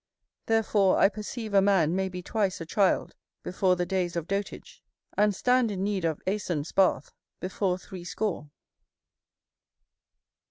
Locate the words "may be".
1.95-2.23